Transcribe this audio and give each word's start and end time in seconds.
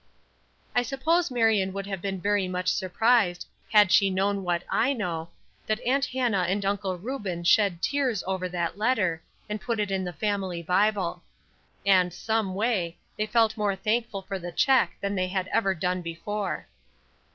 I 0.75 0.81
suppose 0.81 1.29
Marion 1.29 1.73
would 1.73 1.85
have 1.85 2.01
been 2.01 2.19
very 2.19 2.47
much 2.47 2.69
surprised 2.69 3.45
had 3.71 3.91
she 3.91 4.09
known 4.09 4.43
what 4.43 4.63
I 4.67 4.93
know, 4.93 5.29
that 5.67 5.79
Aunt 5.85 6.05
Hannah 6.05 6.47
and 6.49 6.65
Uncle 6.65 6.97
Reuben 6.97 7.43
shed 7.43 7.83
tears 7.83 8.23
over 8.25 8.49
that 8.49 8.79
letter, 8.79 9.21
and 9.47 9.61
put 9.61 9.79
it 9.79 9.91
in 9.91 10.03
the 10.03 10.11
family 10.11 10.63
Bible. 10.63 11.21
And, 11.85 12.11
someway, 12.11 12.97
they 13.15 13.27
felt 13.27 13.55
more 13.55 13.75
thankful 13.75 14.23
for 14.23 14.39
the 14.39 14.51
check 14.51 14.93
than 15.01 15.13
they 15.13 15.27
had 15.27 15.47
ever 15.49 15.75
done 15.75 16.01
before. 16.01 16.65